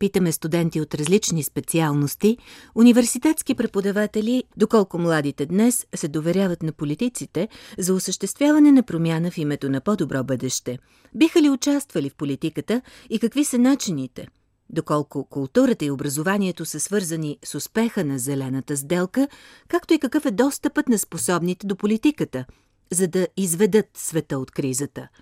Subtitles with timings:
[0.00, 2.38] питаме студенти от различни специалности,
[2.74, 7.48] университетски преподаватели, доколко младите днес се доверяват на политиците
[7.78, 10.78] за осъществяване на промяна в името на по-добро бъдеще.
[11.14, 14.28] Биха ли участвали в политиката и какви са начините?
[14.70, 19.28] Доколко културата и образованието са свързани с успеха на зелената сделка,
[19.68, 22.44] както и какъв е достъпът на способните до политиката,
[22.92, 25.08] за да изведат света от кризата–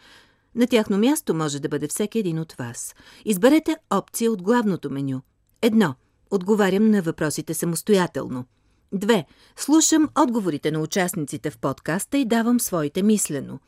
[0.58, 2.94] на тяхно място може да бъде всеки един от вас.
[3.24, 5.20] Изберете опция от главното меню.
[5.62, 5.94] Едно.
[6.30, 8.44] Отговарям на въпросите самостоятелно.
[8.92, 9.26] Две.
[9.56, 13.58] Слушам отговорите на участниците в подкаста и давам своите мислено.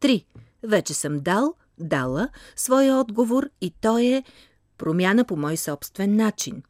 [0.00, 0.24] Три.
[0.62, 4.24] Вече съм дал, дала своя отговор и той е
[4.78, 6.62] промяна по мой собствен начин–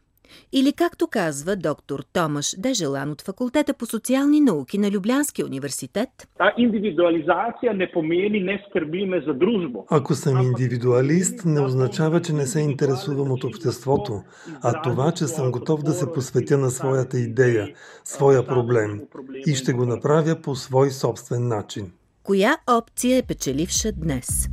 [0.53, 6.09] или както казва доктор Томаш Дежелан от факултета по социални науки на Люблянския университет.
[6.39, 9.79] Та индивидуализация не помени не скърбиме за дружба.
[9.91, 14.23] Ако съм индивидуалист, не означава, че не се интересувам от обществото,
[14.63, 17.69] а това, че съм готов да се посветя на своята идея,
[18.05, 19.01] своя проблем
[19.47, 21.93] и ще го направя по свой собствен начин.
[22.23, 24.49] Коя опция е печеливша днес?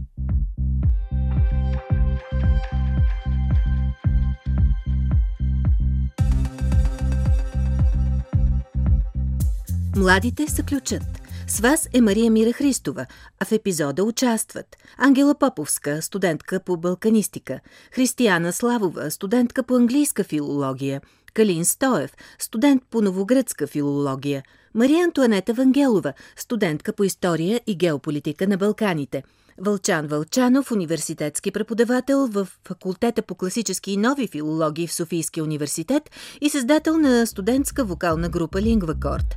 [9.95, 11.01] Младите са ключът.
[11.47, 13.05] С вас е Мария Мира Христова,
[13.39, 14.65] а в епизода участват
[14.97, 17.59] Ангела Поповска, студентка по балканистика,
[17.91, 21.02] Християна Славова, студентка по английска филология,
[21.33, 24.43] Калин Стоев, студент по новогръцка филология,
[24.73, 29.23] Мария Антуанета Вангелова, студентка по история и геополитика на Балканите–
[29.57, 36.09] Вълчан Вълчанов, университетски преподавател в факултета по класически и нови филологии в Софийския университет
[36.41, 39.36] и създател на студентска вокална група Лингвакорд.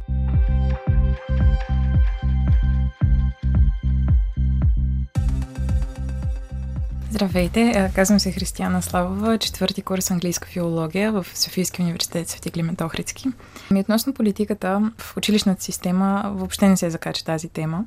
[7.10, 13.28] Здравейте, казвам се Християна Славова, четвърти курс английска филология в Софийския университет Свети Климент Охридски.
[13.70, 17.84] Ми относно политиката в училищната система въобще не се закача тази тема.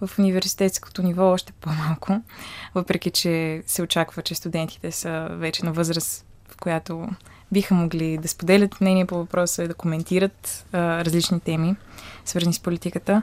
[0.00, 2.20] В университетското ниво още по-малко,
[2.74, 7.08] въпреки че се очаква, че студентите са вече на възраст, в която
[7.52, 11.76] биха могли да споделят мнение по въпроса и да коментират а, различни теми,
[12.24, 13.22] свързани с политиката.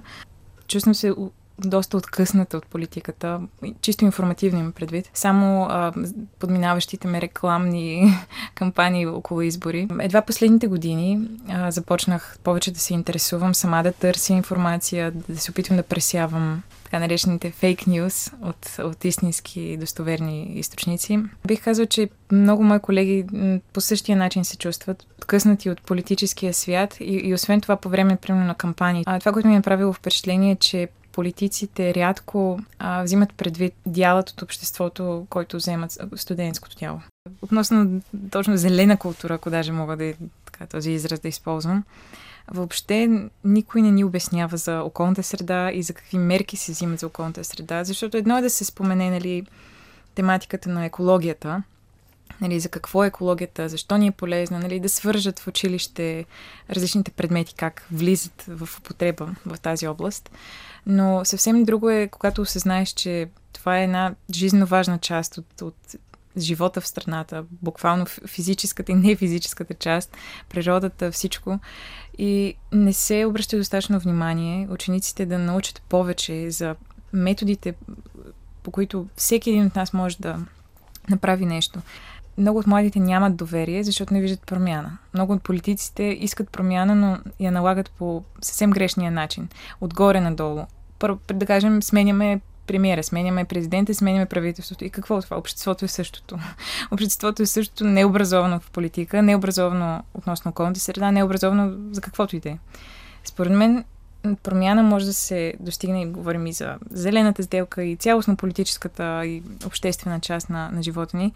[0.68, 1.13] Чувствам се
[1.59, 3.41] доста откъсната от политиката,
[3.81, 5.09] чисто информативно им предвид.
[5.13, 5.93] Само а,
[6.39, 8.13] подминаващите ме рекламни
[8.55, 9.88] кампании около избори.
[9.99, 15.51] Едва последните години а, започнах повече да се интересувам, сама да търся информация, да се
[15.51, 21.19] опитвам да пресявам така наречените фейк нюз от, от истински достоверни източници.
[21.47, 23.25] Бих казал, че много мои колеги
[23.73, 28.15] по същия начин се чувстват откъснати от политическия свят и, и освен това по време,
[28.15, 29.03] примерно, на кампании.
[29.05, 34.29] А това, което ми е направило впечатление е, че политиците рядко а, взимат предвид дялът
[34.29, 37.01] от обществото, който вземат студентското тяло.
[37.41, 40.13] Относно точно зелена култура, ако даже мога да
[40.45, 41.83] така, този израз да използвам,
[42.47, 47.07] въобще никой не ни обяснява за околната среда и за какви мерки се взимат за
[47.07, 49.43] околната среда, защото едно е да се спомене нали,
[50.15, 51.63] тематиката на екологията,
[52.41, 56.25] нали, за какво е екологията, защо ни е полезна, нали, да свържат в училище
[56.69, 60.29] различните предмети, как влизат в употреба в тази област.
[60.85, 65.95] Но съвсем друго е, когато осъзнаеш, че това е една жизненно важна част от, от
[66.38, 70.18] живота в страната, буквално физическата и не физическата част,
[70.50, 71.59] природата, всичко.
[72.18, 76.75] И не се обръща достатъчно внимание учениците да научат повече за
[77.13, 77.74] методите,
[78.63, 80.40] по които всеки един от нас може да
[81.09, 81.79] направи нещо.
[82.38, 84.97] Много от младите нямат доверие, защото не виждат промяна.
[85.13, 89.50] Много от политиците искат промяна, но я налагат по съвсем грешния начин.
[89.81, 90.62] Отгоре надолу.
[91.00, 94.86] Първо, да кажем, сменяме премиера, сменяме президента, сменяме правителството.
[94.86, 95.38] И какво е това?
[95.38, 96.38] Обществото е същото.
[96.92, 102.50] Обществото е същото необразовано в политика, необразовано относно околната среда, необразовано за каквото и да
[102.50, 102.57] е.
[103.24, 103.83] Според мен
[104.44, 110.19] промяна може да се достигне, говорим и за зелената сделка и цялостно политическата и обществена
[110.19, 111.33] част на, на живота ни,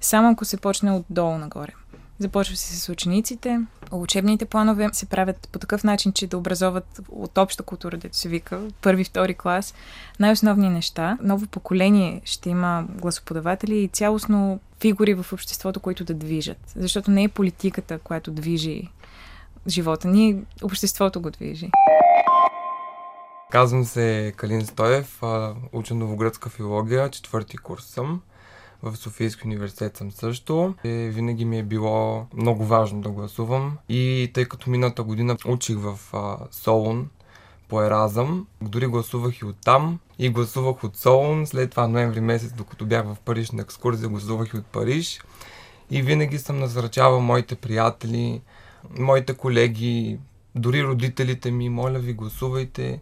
[0.00, 1.72] само ако се почне отдолу нагоре.
[2.18, 3.60] Започва се с учениците.
[3.92, 8.28] Учебните планове се правят по такъв начин, че да образоват от обща култура, дето се
[8.28, 9.74] вика, първи, втори клас,
[10.20, 11.18] най-основни неща.
[11.22, 16.72] Ново поколение ще има гласоподаватели и цялостно фигури в обществото, които да движат.
[16.76, 18.88] Защото не е политиката, която движи
[19.68, 21.70] живота ни, обществото го движи.
[23.52, 25.22] Казвам се Калин Стоев,
[25.72, 28.20] учен новогръцка филология, четвърти курс съм.
[28.82, 30.74] В Софийски университет съм също.
[30.84, 33.78] И е, винаги ми е било много важно да гласувам.
[33.88, 35.98] И тъй като миналата година учих в
[36.50, 37.08] Солун
[37.68, 39.98] по Еразъм, дори гласувах и оттам.
[40.18, 41.46] И гласувах от Солун.
[41.46, 45.20] След това ноември месец, докато бях в Париж на екскурзия, гласувах и от Париж.
[45.90, 48.40] И винаги съм насръчавал моите приятели,
[48.98, 50.18] моите колеги,
[50.54, 53.00] дори родителите ми, моля ви, гласувайте,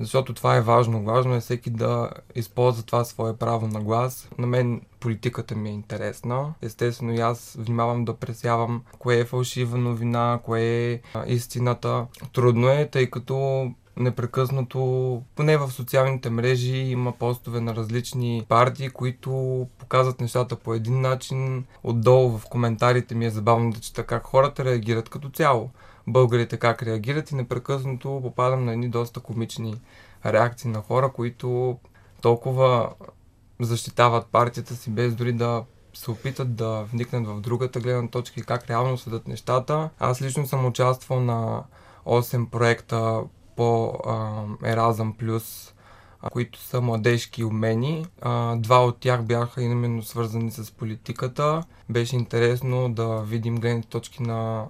[0.00, 1.02] защото това е важно.
[1.02, 4.28] Важно е всеки да използва това свое право на глас.
[4.38, 6.54] На мен политиката ми е интересна.
[6.62, 12.06] Естествено и аз внимавам да пресявам кое е фалшива новина, кое е истината.
[12.32, 19.66] Трудно е, тъй като непрекъснато, поне в социалните мрежи, има постове на различни партии, които
[19.78, 21.64] показват нещата по един начин.
[21.84, 25.70] Отдолу в коментарите ми е забавно да чета как хората реагират като цяло.
[26.06, 29.80] Българите как реагират и непрекъснато попадам на едни доста комични
[30.26, 31.78] реакции на хора, които
[32.20, 32.90] толкова
[33.60, 35.64] защитават партията си, без дори да
[35.94, 39.90] се опитат да вникнат в другата гледна точка и как реално съдат нещата.
[39.98, 41.62] Аз лично съм участвал на
[42.06, 43.22] 8 проекта
[43.56, 43.98] по
[44.64, 45.74] Еразъм Плюс,
[46.32, 48.06] които са младежки умени.
[48.56, 51.62] Два от тях бяха именно свързани с политиката.
[51.88, 54.64] Беше интересно да видим гледните точки на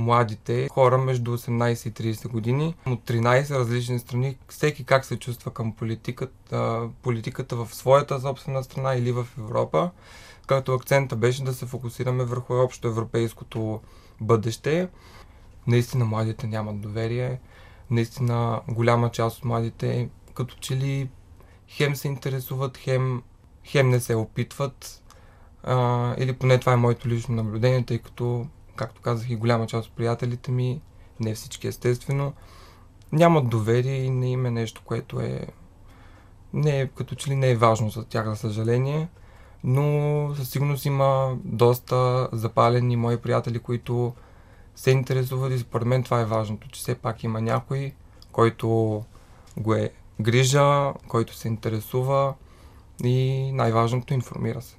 [0.00, 5.50] младите хора между 18 и 30 години от 13 различни страни, всеки как се чувства
[5.50, 9.90] към политиката, политиката в своята собствена страна или в Европа,
[10.46, 13.80] като акцента беше да се фокусираме върху общо европейското
[14.20, 14.88] бъдеще.
[15.66, 17.40] Наистина младите нямат доверие,
[17.90, 21.08] наистина голяма част от младите като че ли
[21.68, 23.22] хем се интересуват, хем,
[23.64, 25.02] хем не се опитват.
[25.62, 29.88] А, или поне това е моето лично наблюдение, тъй като, както казах и голяма част
[29.88, 30.80] от приятелите ми,
[31.20, 32.32] не всички естествено,
[33.12, 35.46] нямат доверие и не има нещо, което е
[36.52, 39.08] не е, като че ли не е важно за тях, за съжаление.
[39.64, 44.14] Но със сигурност има доста запалени мои приятели, които
[44.74, 47.92] се интересуват и според мен това е важното, че все пак има някой,
[48.32, 48.68] който
[49.56, 49.90] го е
[50.20, 52.34] грижа, който се интересува
[53.04, 54.76] и най-важното информира се.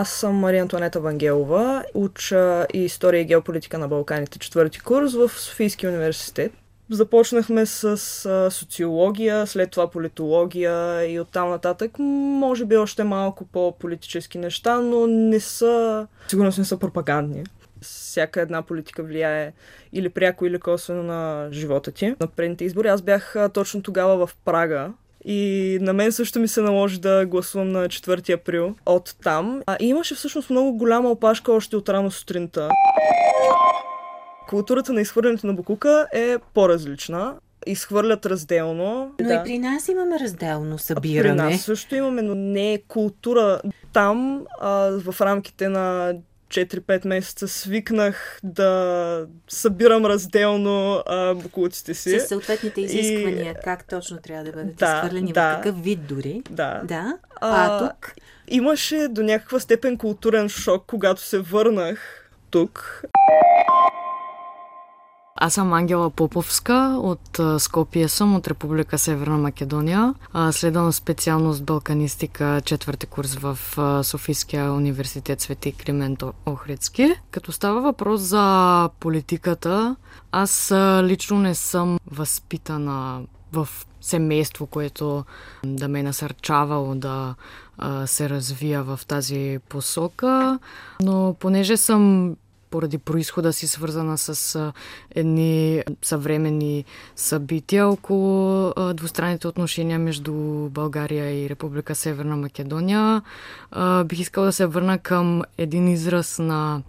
[0.00, 5.28] Аз съм Мария Антуанета Вангелова, уча и история и геополитика на Балканите, четвърти курс в
[5.28, 6.52] Софийския университет.
[6.90, 7.98] Започнахме с
[8.50, 11.98] социология, след това политология и оттам нататък.
[11.98, 17.44] Може би още малко по-политически неща, но не са, сигурно не са пропагандни
[17.80, 19.52] всяка една политика влияе
[19.92, 22.14] или пряко, или косвено на живота ти.
[22.20, 24.92] На предните избори аз бях точно тогава в Прага,
[25.24, 29.62] и на мен също ми се наложи да гласувам на 4 април от там.
[29.66, 32.68] А, и имаше всъщност много голяма опашка още от рано сутринта.
[34.48, 37.34] Културата на изхвърлянето на букука е по-различна.
[37.66, 39.14] Изхвърлят разделно.
[39.20, 39.34] Но да.
[39.34, 41.36] и при нас имаме разделно събиране.
[41.36, 43.60] При нас също имаме, но не е култура.
[43.92, 46.14] Там, а, в рамките на
[46.50, 52.20] 4-5 месеца свикнах да събирам разделно а, букулците си.
[52.20, 53.64] С съответните изисквания, и...
[53.64, 56.42] как точно трябва да бъдат да, изхвърлени, да, в какъв вид дори.
[56.50, 56.80] Да.
[56.84, 57.18] да.
[57.40, 58.12] А, а тук?
[58.48, 63.02] Имаше до някаква степен културен шок, когато се върнах тук.
[65.42, 70.14] Аз съм Ангела Поповска, от Скопия съм, от Република Северна Македония.
[70.50, 73.58] Следвам специалност Балканистика, четвърти курс в
[74.04, 77.14] Софийския университет Свети Климент Охридски.
[77.30, 79.96] Като става въпрос за политиката,
[80.32, 83.68] аз лично не съм възпитана в
[84.00, 85.24] семейство, което
[85.64, 87.34] да ме е насърчавало да
[88.06, 90.58] се развия в тази посока.
[91.02, 92.36] Но понеже съм
[92.70, 94.72] поради происхода си свързана с
[95.14, 96.84] едни съвременни
[97.16, 100.34] събития около двустранните отношения между
[100.70, 103.22] България и Република Северна Македония.
[104.04, 106.82] Бих искала да се върна към един израз на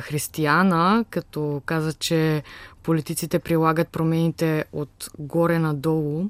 [0.00, 2.42] християна, като каза, че
[2.82, 6.24] политиците прилагат промените от горе надолу.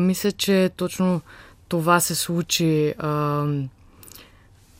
[0.00, 1.20] Мисля, че точно
[1.68, 2.94] това се случи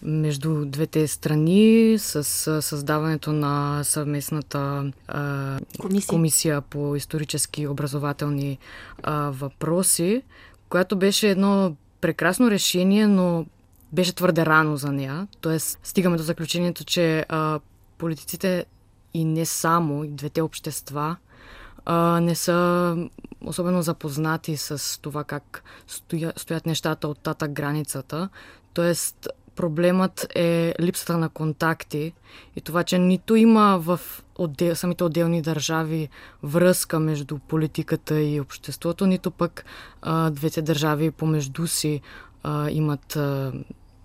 [0.06, 6.08] между двете страни с създаването на съвместната а, комисия.
[6.08, 8.58] комисия по исторически и образователни
[9.02, 10.22] а, въпроси,
[10.68, 13.46] която беше едно прекрасно решение, но
[13.92, 15.28] беше твърде рано за нея.
[15.40, 17.60] Тоест, стигаме до заключението, че а,
[17.98, 18.66] политиците
[19.14, 21.16] и не само, и двете общества
[21.84, 22.96] а, не са
[23.40, 28.28] особено запознати с това как стоя, стоят нещата от тата границата.
[28.74, 32.12] Тоест, проблемът е липсата на контакти
[32.56, 34.00] и това, че нито има в
[34.38, 36.08] отдел, самите отделни държави
[36.42, 39.64] връзка между политиката и обществото, нито пък
[40.02, 42.00] а, двете държави помежду си
[42.42, 43.52] а, имат а,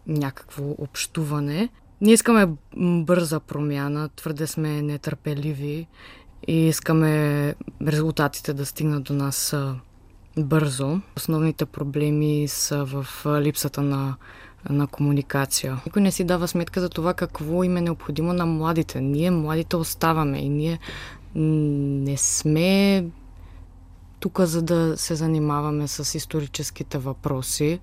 [0.07, 1.69] някакво общуване.
[2.01, 5.87] Ние искаме бърза промяна, твърде сме нетърпеливи
[6.47, 7.55] и искаме
[7.87, 9.55] резултатите да стигнат до нас
[10.37, 11.01] бързо.
[11.17, 13.07] Основните проблеми са в
[13.41, 14.15] липсата на,
[14.69, 15.81] на комуникация.
[15.85, 19.01] Никой не си дава сметка за това какво им е необходимо на младите.
[19.01, 20.79] Ние, младите, оставаме и ние
[21.35, 23.05] не сме
[24.19, 27.79] тук, за да се занимаваме с историческите въпроси,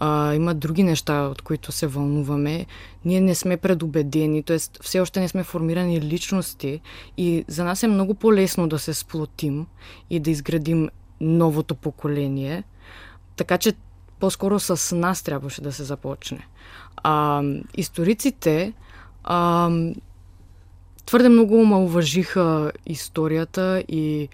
[0.00, 2.66] а, има други неща, от които се вълнуваме.
[3.04, 4.58] Ние не сме предубедени, т.е.
[4.82, 6.80] все още не сме формирани личности
[7.16, 9.66] и за нас е много по-лесно да се сплотим
[10.10, 10.88] и да изградим
[11.20, 12.64] новото поколение.
[13.36, 13.72] Така че
[14.20, 16.46] по-скоро с нас трябваше да се започне.
[16.96, 17.42] А,
[17.74, 18.72] историците
[19.24, 19.70] а,
[21.06, 24.28] твърде много омалуважиха историята и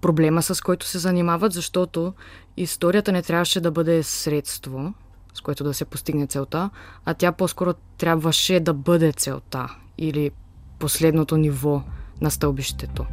[0.00, 2.14] проблема, с който се занимават, защото
[2.56, 4.94] историята не трябваше да бъде средство,
[5.34, 6.70] с което да се постигне целта,
[7.04, 10.30] а тя по-скоро трябваше да бъде целта или
[10.78, 11.82] последното ниво
[12.20, 13.06] на стълбището.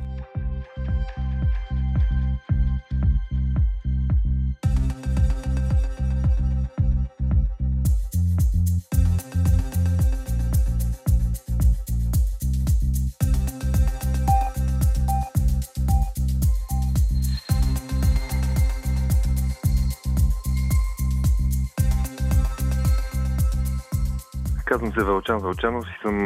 [24.71, 26.17] Казвам се Вълчан Вълчанов и съм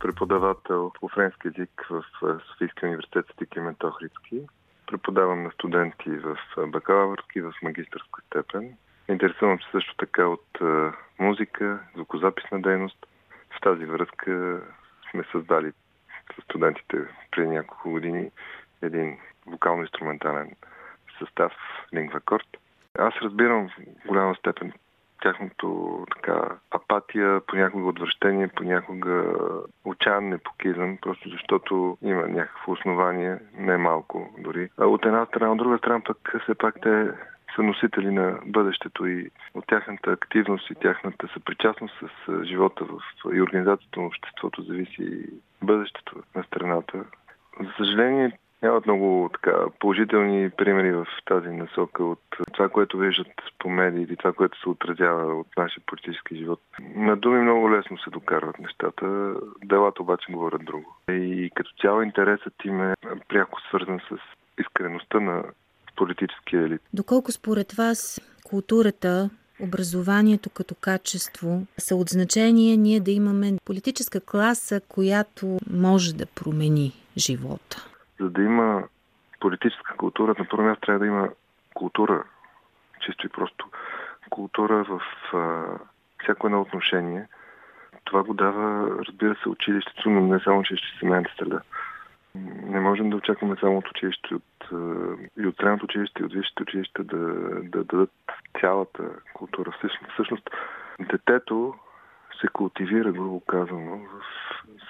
[0.00, 2.04] преподавател по френски язик в
[2.50, 4.40] Софийския университет Свети Климент Охридски.
[4.86, 6.36] Преподавам на студенти в
[6.66, 8.76] бакалавърски, в магистърска степен.
[9.08, 10.58] Интересувам се също така от
[11.18, 13.06] музика, звукозаписна дейност.
[13.56, 14.62] В тази връзка
[15.10, 15.72] сме създали
[16.36, 16.96] с студентите
[17.30, 18.30] преди няколко години
[18.82, 20.50] един вокално-инструментален
[21.18, 21.52] състав
[21.92, 22.56] Lingua Chord.
[22.98, 23.72] Аз разбирам в
[24.06, 24.72] голяма степен
[25.24, 29.24] тяхното така апатия, понякога отвращение, понякога
[29.84, 34.68] отчаян непокизъм, просто защото има някакво основание, не малко дори.
[34.78, 37.10] А от една страна, от друга страна пък все пак те
[37.56, 42.98] са носители на бъдещето и от тяхната активност и тяхната съпричастност с живота в,
[43.34, 45.26] и организацията на обществото зависи и
[45.62, 47.04] бъдещето на страната.
[47.60, 53.70] За съжаление, Нямат много така, положителни примери в тази насока от това, което виждат по
[53.70, 56.60] медиите това, което се отразява от нашия политически живот.
[56.96, 60.96] На думи много лесно се докарват нещата, делата обаче говорят друго.
[61.08, 62.94] И като цяло интересът им е
[63.28, 64.16] пряко свързан с
[64.60, 65.42] искреността на
[65.96, 66.80] политическия елит.
[66.92, 69.30] Доколко според вас културата
[69.60, 76.92] образованието като качество са от значение ние да имаме политическа класа, която може да промени
[77.16, 77.93] живота?
[78.20, 78.82] За да има
[79.40, 81.28] политическа култура, на първо място трябва да има
[81.74, 82.24] култура,
[83.00, 83.68] чисто и просто
[84.30, 85.00] култура в
[85.36, 85.64] а,
[86.22, 87.26] всяко едно отношение.
[88.04, 91.60] Това го дава, разбира се, училището, но не само училище, семейната среда.
[92.62, 94.68] Не можем да очакваме само от училище от,
[95.38, 97.16] и от средното училище и от висшите училища да,
[97.62, 98.12] да дадат
[98.60, 99.02] цялата
[99.34, 99.72] култура.
[99.78, 100.50] Всъщност, всъщност
[101.00, 101.74] детето
[102.40, 104.22] се култивира, грубо казано, в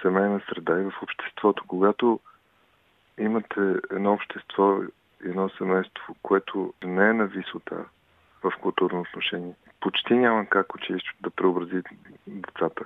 [0.01, 1.63] семейна среда и в обществото.
[1.67, 2.19] Когато
[3.19, 4.79] имате едно общество,
[5.25, 7.85] едно семейство, което не е на висота
[8.43, 9.53] в културно отношение.
[9.81, 11.81] Почти няма как училището да преобрази
[12.27, 12.85] децата.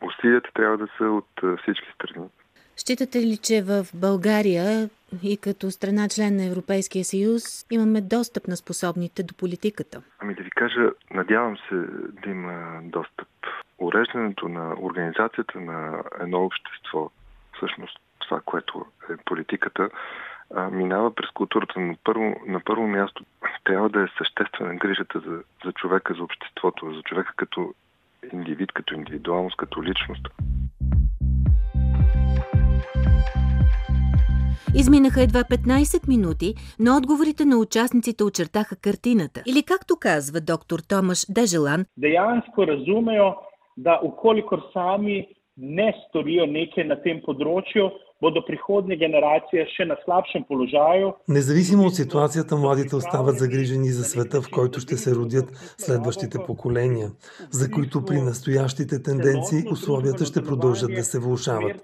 [0.00, 2.28] Усилията трябва да са от всички страни.
[2.76, 4.90] Считате ли, че в България
[5.22, 10.02] и като страна член на Европейския съюз имаме достъп на способните до политиката?
[10.18, 11.74] Ами да ви кажа, надявам се
[12.22, 13.28] да има достъп.
[13.78, 17.10] Уреждането на организацията на едно общество,
[17.56, 19.90] всъщност това, което е политиката,
[20.54, 21.80] а, минава през културата.
[21.80, 23.24] На първо, на първо място
[23.64, 27.74] трябва да е съществена грижата за, за човека, за обществото, за човека като
[28.32, 30.28] индивид, като индивидуалност, като личност.
[34.74, 39.42] Изминаха едва 15 минути, но отговорите на участниците очертаха картината.
[39.46, 43.34] Или както казва доктор Томаш Дежелан, Dejansko razumejo,
[43.76, 47.90] da ukolikor sami ne storijo nekaj na tem področju,
[48.20, 51.12] bodo prihodnje generacije še na slabšem položaju.
[51.28, 57.10] Независимо от ситуацията, младите остават загрижени за света, в който ще се родят следващите поколения,
[57.50, 61.76] за които при настоящите тенденции условията ще продължат да се влушават.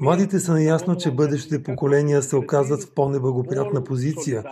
[0.00, 4.44] Младите са наясно, че бъдещите поколения се оказват в по-неблагоприятна позиция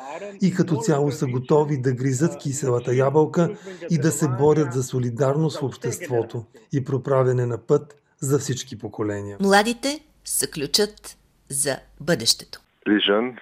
[0.42, 3.50] и като цяло са готови да гризат киселата ябълка
[3.90, 9.37] и да се борят за солидарност в обществото и проправяне на път за всички поколения.
[9.40, 11.17] Младите са ключът
[11.50, 12.59] за бъдещето.
[12.88, 13.36] Les jeunes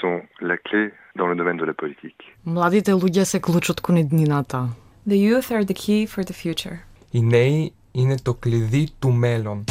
[0.00, 0.18] sont
[0.50, 0.82] la clé
[1.18, 2.22] dans le domaine de la politique.
[2.46, 4.68] Младите луѓе се клучот кон еднината.
[5.08, 6.76] The youth are the key for the future.
[7.12, 9.64] Οι νέοι είναι το κλειδί του μέλλον.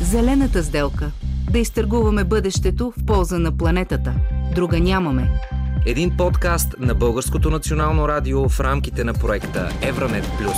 [0.00, 1.10] Зелената сделка.
[1.50, 4.14] Да изтъргуваме бъдещето в полза на планетата.
[4.54, 5.30] Друга нямаме.
[5.86, 10.56] Един подкаст на Българското национално радио в рамките на проекта Евранет Плюс.